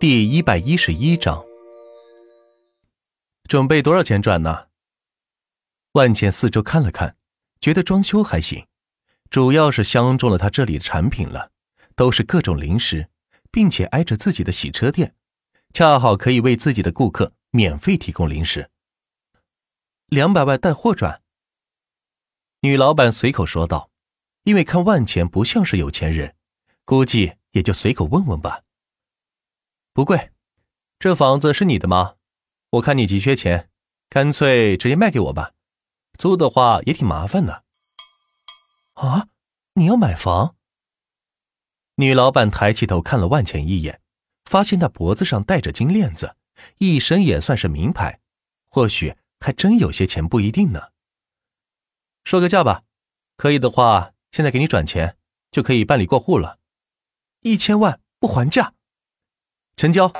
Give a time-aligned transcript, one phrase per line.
[0.00, 1.44] 第一百一十一章，
[3.48, 4.68] 准备多少钱转呢？
[5.90, 7.16] 万茜四周看了看，
[7.60, 8.64] 觉得装修还行，
[9.28, 11.50] 主要是相中了他这里的产品了，
[11.96, 13.08] 都是各种零食，
[13.50, 15.16] 并且挨着自己的洗车店，
[15.72, 18.70] 恰好可以为自己的顾客免费提供零食。
[20.06, 21.22] 两百万带货转。
[22.60, 23.90] 女老板随口说道，
[24.44, 26.36] 因为看万茜不像是有钱人，
[26.84, 28.62] 估计也就随口问问吧。
[29.98, 30.30] 不贵，
[31.00, 32.14] 这房子是你的吗？
[32.70, 33.68] 我看你急缺钱，
[34.08, 35.54] 干脆直接卖给我吧。
[36.16, 37.64] 租的话也挺麻烦的。
[38.94, 39.26] 啊，
[39.74, 40.54] 你要买房？
[41.96, 44.00] 女老板抬起头看了万钱一眼，
[44.44, 46.36] 发现他脖子上戴着金链子，
[46.76, 48.20] 一身也算是名牌，
[48.68, 50.90] 或许还真有些钱，不一定呢。
[52.22, 52.84] 说个价吧，
[53.36, 55.16] 可以的话，现在给你转钱，
[55.50, 56.60] 就可以办理过户了。
[57.40, 58.74] 一千万不还价。
[59.78, 60.12] 成交。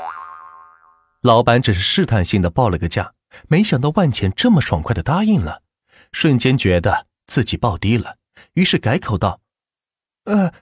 [1.20, 3.12] 老板只是试探性的报了个价，
[3.48, 5.62] 没想到万钱这么爽快的答应了，
[6.12, 8.18] 瞬间觉得自己报低了，
[8.54, 9.40] 于是改口道
[10.24, 10.54] ：“呃，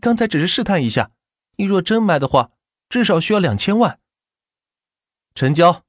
[0.00, 1.12] 刚才只是试探一下，
[1.54, 2.50] 你若真买的话，
[2.88, 4.00] 至少需要两千万。”
[5.36, 5.84] 成交。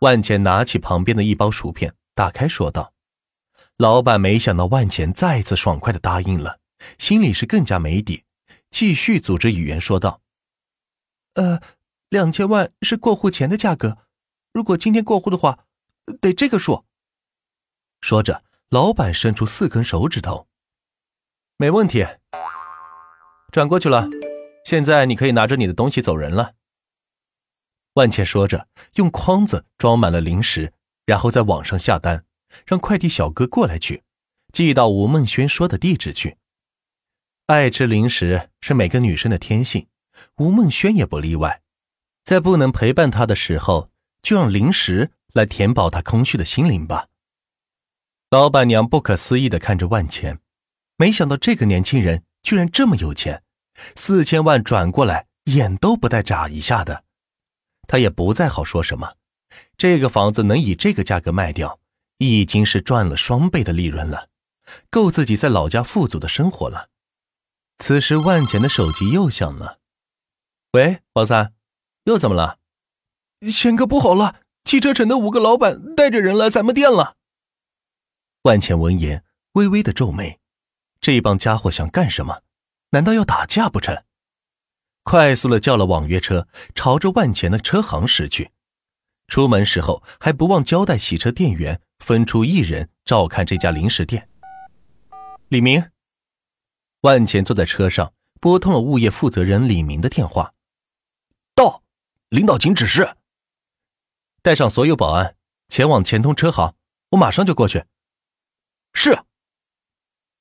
[0.00, 2.94] 万钱拿起旁边的一包薯片，打开说道
[3.76, 6.58] ：“老板没想到万钱再次爽快的答应了，
[6.98, 8.24] 心里是更加没底，
[8.70, 10.20] 继续组织语言说道。”
[11.34, 11.60] 呃，
[12.08, 13.98] 两千万是过户前的价格，
[14.52, 15.66] 如果今天过户的话，
[16.20, 16.84] 得这个数。
[18.00, 20.46] 说着，老板伸出四根手指头，
[21.56, 22.06] 没问题，
[23.50, 24.08] 转过去了。
[24.64, 26.54] 现在你可以拿着你的东西走人了。
[27.94, 30.72] 万茜说着，用筐子装满了零食，
[31.06, 32.24] 然后在网上下单，
[32.66, 34.02] 让快递小哥过来取，
[34.52, 36.36] 寄到吴梦轩说的地址去。
[37.46, 39.86] 爱吃零食是每个女生的天性。
[40.36, 41.62] 吴梦轩也不例外，
[42.24, 43.90] 在不能陪伴他的时候，
[44.22, 47.08] 就让零食来填饱他空虚的心灵吧。
[48.30, 50.38] 老板娘不可思议的看着万钱，
[50.96, 53.42] 没想到这个年轻人居然这么有钱，
[53.94, 57.04] 四千万转过来，眼都不带眨一下的。
[57.86, 59.16] 他也不再好说什么，
[59.76, 61.78] 这个房子能以这个价格卖掉，
[62.18, 64.28] 已经是赚了双倍的利润了，
[64.88, 66.88] 够自己在老家富足的生活了。
[67.78, 69.80] 此时，万钱的手机又响了。
[70.72, 71.52] 喂，王三，
[72.04, 72.58] 又怎么了？
[73.42, 77.16] 贤哥不好了，汽车城的五个老板带着人来咱们店了。
[78.44, 79.22] 万茜闻言
[79.52, 80.40] 微微的皱眉，
[80.98, 82.40] 这帮家伙想干什么？
[82.92, 84.02] 难道要打架不成？
[85.02, 88.50] 快速的叫了网约车，朝着万钱的车行驶去。
[89.28, 94.26] 出门时候还不忘交代洗车店员分出一人照看这家零食店。
[95.50, 95.90] 李明，
[97.02, 100.54] 万钱坐在车上，拨通了物业负责人李明的电话。
[101.54, 101.82] 到，
[102.30, 103.16] 领导请指示。
[104.42, 105.36] 带上所有保安
[105.68, 106.74] 前往前通车行，
[107.10, 107.84] 我马上就过去。
[108.92, 109.18] 是。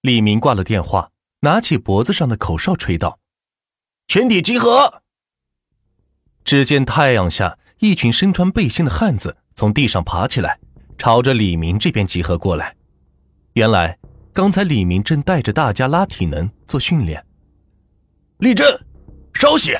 [0.01, 1.11] 李明挂了电话，
[1.41, 3.19] 拿起脖子上的口哨吹道
[4.07, 5.03] ：“全体集合！”
[6.43, 10.59] 只见太阳下，一群身穿背心的汉子从地上爬起来，
[10.97, 12.75] 朝着李明这边集合过来。
[13.53, 13.99] 原来，
[14.33, 17.23] 刚才李明正带着大家拉体能做训练。
[18.39, 18.65] 立正，
[19.35, 19.77] 稍息。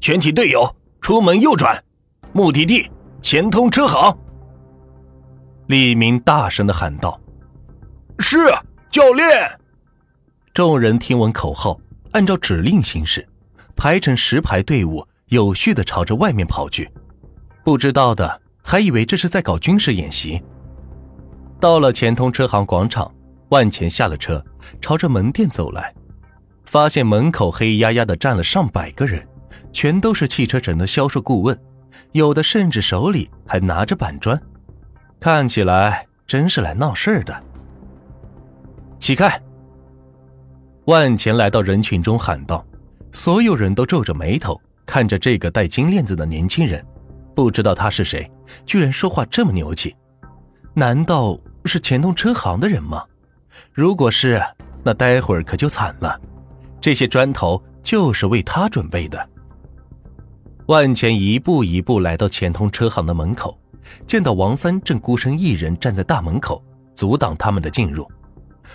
[0.00, 0.68] 全体队友
[1.00, 1.82] 出门右转，
[2.32, 4.16] 目的地钱通车行。
[5.66, 7.20] 李明大声的喊道
[8.18, 8.38] ：“是，
[8.90, 9.26] 教练。”
[10.54, 11.78] 众人听闻口号，
[12.12, 13.26] 按照指令行事，
[13.76, 16.90] 排成十排队伍，有序的朝着外面跑去。
[17.64, 20.42] 不知道的还以为这是在搞军事演习。
[21.60, 23.12] 到了钱通车行广场，
[23.50, 24.42] 万钱下了车，
[24.80, 25.94] 朝着门店走来，
[26.64, 29.26] 发现门口黑压压的站了上百个人。
[29.72, 31.58] 全都是汽车城的销售顾问，
[32.12, 34.40] 有的甚至手里还拿着板砖，
[35.20, 37.44] 看起来真是来闹事的。
[38.98, 39.40] 起开！
[40.86, 42.64] 万钱来到人群中喊道
[43.12, 46.84] ：“所有人都皱着眉头看着这个戴金链子的年轻人，
[47.34, 48.30] 不知道他是谁，
[48.66, 49.94] 居然说话这么牛气。
[50.74, 53.04] 难道是钱通车行的人吗？
[53.72, 54.42] 如果是，
[54.82, 56.20] 那待会儿可就惨了。
[56.80, 59.28] 这些砖头就是为他准备的。”
[60.68, 63.58] 万钱一步一步来到钱通车行的门口，
[64.06, 66.62] 见到王三正孤身一人站在大门口，
[66.94, 68.06] 阻挡他们的进入。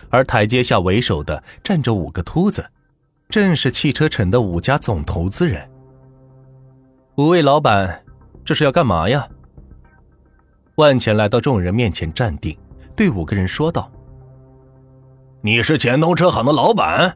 [0.09, 2.65] 而台阶下为首的站着五个秃子，
[3.29, 5.69] 正是汽车城的五家总投资人。
[7.17, 8.03] 五位老板，
[8.43, 9.27] 这是要干嘛呀？
[10.77, 12.57] 万钱来到众人面前站定，
[12.95, 13.91] 对五个人说道
[15.41, 17.15] ：“你是钱通车行的老板？”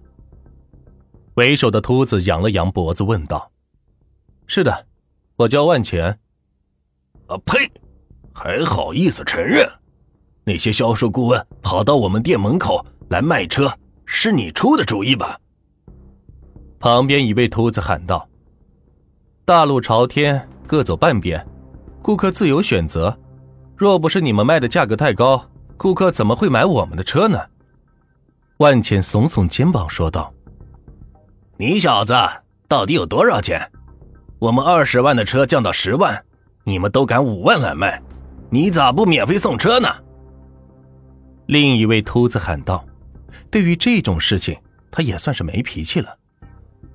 [1.33, 3.51] 为首的秃子扬了扬脖子，问道。
[4.47, 4.87] 是的，
[5.35, 6.19] 我叫万钱。
[7.27, 7.69] 啊呸！
[8.33, 9.69] 还好意思承认？
[10.45, 13.71] 那些销售顾问跑到我们店门口来卖车，
[14.05, 15.37] 是你出的主意吧？
[16.79, 18.29] 旁边一位秃子喊道
[19.43, 21.45] ：“大路朝天，各走半边，
[22.01, 23.17] 顾客自由选择。
[23.75, 27.37] 若不是你们卖的价格太高，顾客怎么会买我们的车呢？”
[28.57, 30.33] 万茜耸耸肩膀说道
[31.57, 32.13] ：“你小子
[32.67, 33.69] 到底有多少钱？
[34.39, 36.23] 我们二十万的车降到十万，
[36.63, 38.01] 你们都敢五万来卖，
[38.49, 39.89] 你咋不免费送车呢？”
[41.47, 42.85] 另一位秃子喊道
[43.49, 44.57] ：“对于这种事情，
[44.91, 46.15] 他也算是没脾气了。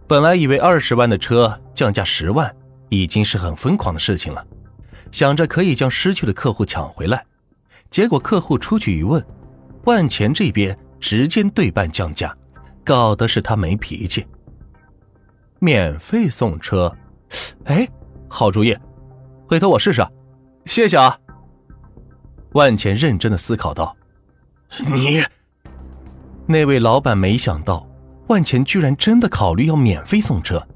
[0.06, 2.54] 本来以为二十万的车降价十万，
[2.90, 4.46] 已经是很疯狂的事情了，
[5.10, 7.24] 想着可以将失去的客户抢回来。
[7.88, 9.24] 结果客户出去一问，
[9.84, 12.36] 万钱这边直接对半降价，
[12.84, 14.26] 搞的是他没脾气。
[15.58, 16.94] 免费送车，
[17.64, 17.88] 哎，
[18.28, 18.76] 好主意，
[19.48, 20.06] 回头我试试。
[20.66, 21.18] 谢谢啊。”
[22.52, 23.96] 万钱认真的思考道。
[24.86, 25.22] 你，
[26.46, 27.86] 那位老板没想到
[28.28, 30.66] 万钱居然真的考虑要免费送车，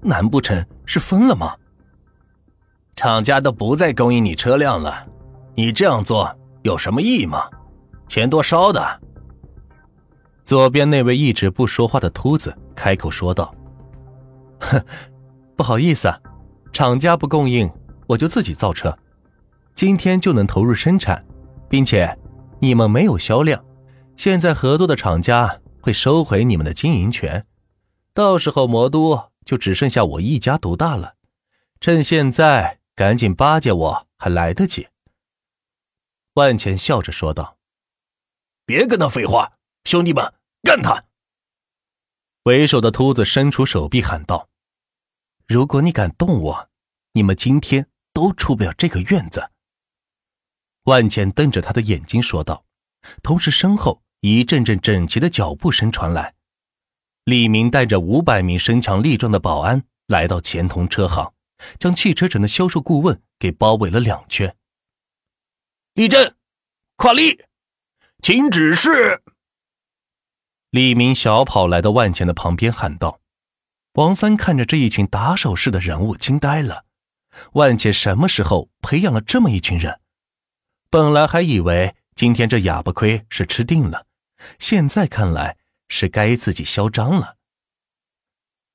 [0.00, 1.54] 难不成是疯了吗？
[2.96, 5.06] 厂家都不再供应你车辆了，
[5.54, 7.48] 你这样做有什么意义吗？
[8.08, 9.00] 钱多烧的。
[10.44, 13.54] 左边那位一直不说话的秃子开口说道
[14.60, 14.84] ：“哼，
[15.60, 16.18] 不好意思啊，
[16.72, 17.70] 厂家不供应，
[18.06, 18.96] 我就自己造车，
[19.74, 21.22] 今天就能投入生产，
[21.68, 22.18] 并且。”
[22.62, 23.62] 你们没有销量，
[24.16, 27.46] 现在合作的厂家会收回你们的经营权，
[28.14, 31.16] 到时候魔都就只剩下我一家独大了。
[31.78, 34.88] 趁现在赶紧巴结我还来得及。”
[36.36, 37.58] 万钱笑着说道。
[38.64, 39.52] “别跟他废话，
[39.84, 40.32] 兄弟们，
[40.62, 41.04] 干他！”
[42.44, 44.48] 为首的秃子伸出手臂喊道
[45.50, 46.70] ：“如果你敢动我，
[47.14, 49.50] 你们今天都出不了这个院子。”
[50.86, 52.64] 万茜瞪着他的眼睛说道，
[53.20, 56.36] 同时身后一阵阵整齐的脚步声传来。
[57.24, 61.34] 李明带着五百名身强力壮的保安来到钱通车行，
[61.80, 64.56] 将汽车城的销售顾问给包围了两圈。
[65.94, 66.32] 立正，
[66.94, 67.42] 快立，
[68.22, 69.20] 请指示。
[70.70, 73.18] 李明小跑来到万茜的旁边喊道
[73.94, 76.84] ：“王三看着这一群打手式的人物，惊呆了。
[77.52, 80.00] 万茜什么时候培养了这么一群人？”
[80.90, 84.06] 本来还以为今天这哑巴亏是吃定了，
[84.58, 85.56] 现在看来
[85.88, 87.36] 是该自己嚣张了。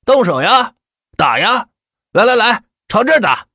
[0.04, 0.74] 动手呀，
[1.16, 1.68] 打呀！
[2.12, 3.48] 来来来，朝这儿打！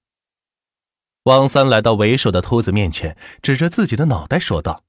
[1.24, 4.84] 王三来到为首的秃子面前，指着自己的脑袋说道：“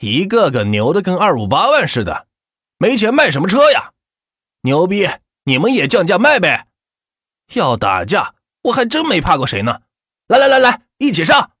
[0.00, 2.28] 一个个牛的跟二五八万似的，
[2.78, 3.92] 没钱卖什么车呀？
[4.60, 5.08] 牛逼，
[5.44, 6.68] 你们也降价卖呗！
[7.54, 9.82] 要打架，我还真没怕过谁呢！
[10.26, 11.52] 来来来来，一起上！”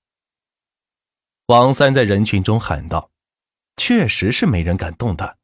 [1.46, 3.10] 王三在人群中喊道
[3.76, 5.36] ：“确实是没人敢动他，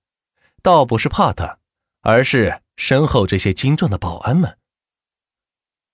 [0.62, 1.58] 倒不是怕他，
[2.00, 4.58] 而是身后这些精壮的保安们。”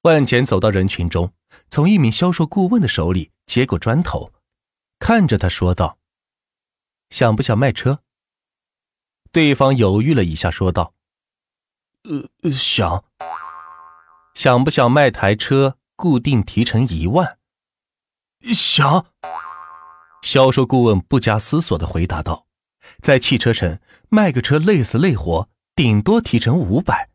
[0.03, 1.33] 万钱走到人群中，
[1.69, 4.33] 从一名销售顾问的手里接过砖头，
[5.01, 5.99] 看着他说道
[7.11, 8.05] ：“想不想卖车？”
[9.33, 10.95] 对方犹豫了一下，说道
[12.43, 13.05] ：“呃，想。
[14.35, 17.39] 想不想卖台车，固定提成一万？
[18.53, 19.07] 想。”
[20.23, 22.47] 销售顾问不加思索的回答道
[23.01, 27.11] ：“在汽车城卖个车累死累活，顶多提成五百。”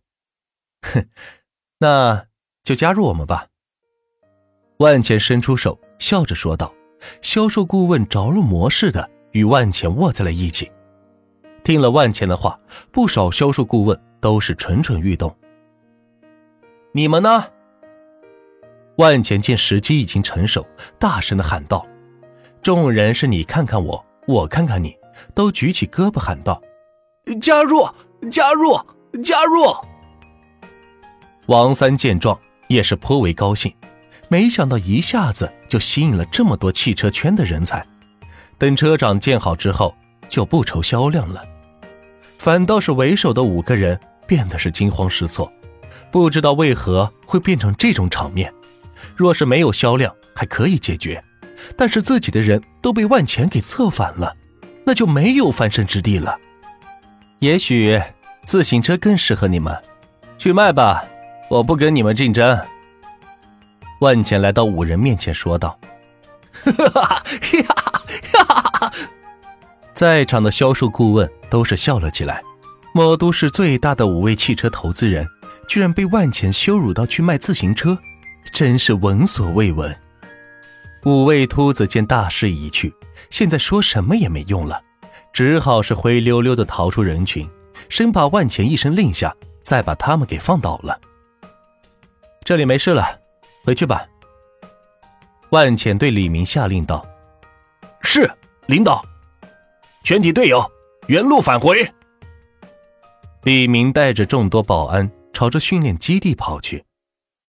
[0.82, 1.08] 哼，
[1.80, 2.28] 那
[2.64, 3.48] 就加入我们吧。”
[4.80, 6.74] 万钱伸出手，笑着说道。
[7.22, 10.72] 销售顾问着了魔似的与万钱握在了一起。
[11.64, 12.60] 听了万钱的话，
[12.92, 15.36] 不少销售顾问都是蠢蠢欲动。
[16.92, 17.46] 你们呢？
[18.98, 20.66] 万钱见时机已经成熟，
[21.00, 21.86] 大声的喊道。
[22.62, 24.96] 众人是你看看我，我看看你，
[25.34, 26.62] 都举起胳膊喊道
[27.42, 27.88] ：“加入，
[28.30, 28.80] 加入，
[29.24, 29.74] 加入！”
[31.48, 33.74] 王三见状也是颇为高兴，
[34.28, 37.84] 没想到一下子就吸引了这么多汽车圈的人才。
[38.60, 39.96] 等车长建好之后，
[40.32, 41.44] 就不愁销量了。
[42.40, 45.52] 反倒是为首的五个人变得是惊慌失措，
[46.10, 48.52] 不知道为何会变成这种场面。
[49.16, 51.24] 若是没有销量，还可以解决。
[51.78, 54.36] 但是自己的人都被万钱给策反了，
[54.84, 56.36] 那就没有翻身之地了。
[57.40, 58.02] 也许
[58.46, 59.78] 自行车更适合你们，
[60.40, 61.04] 去卖吧，
[61.50, 62.60] 我不跟你们竞争。
[64.00, 65.78] 万钱来到五人面前说道
[66.52, 67.24] ：“哈哈哈
[68.34, 68.64] 哈哈！”
[70.02, 72.42] 在场的销售顾问都是笑了起来。
[72.92, 75.28] 魔都市最大的五位汽车投资人，
[75.68, 77.96] 居然被万钱羞辱到去卖自行车，
[78.52, 79.96] 真是闻所未闻。
[81.06, 82.92] 五位秃子见大势已去，
[83.30, 84.82] 现在说什么也没用了，
[85.32, 87.48] 只好是灰溜溜的逃出人群，
[87.88, 89.32] 生怕万钱一声令下，
[89.62, 91.00] 再把他们给放倒了。
[92.44, 93.06] 这里没事了，
[93.64, 94.04] 回去吧。
[95.52, 97.06] 万浅对李明下令道
[98.02, 98.28] ：“是，
[98.66, 99.06] 领导。
[100.04, 100.64] 全体队友
[101.08, 101.88] 原路返回。”
[103.44, 106.84] 李明带着众多保安朝着训练基地跑去。